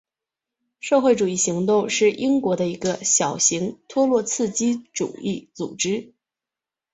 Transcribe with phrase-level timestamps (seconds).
[0.79, 6.15] 社会主义行动是英国的一个小型托洛茨基主义组织。